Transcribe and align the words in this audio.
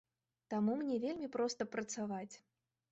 Таму 0.53 0.77
мне 0.81 0.97
вельмі 1.05 1.31
проста 1.37 1.69
працаваць. 1.77 2.35